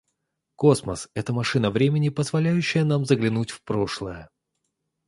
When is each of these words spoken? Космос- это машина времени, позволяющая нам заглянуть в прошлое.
Космос- 0.55 1.09
это 1.13 1.31
машина 1.31 1.69
времени, 1.69 2.09
позволяющая 2.09 2.83
нам 2.83 3.05
заглянуть 3.05 3.51
в 3.51 3.61
прошлое. 3.63 4.31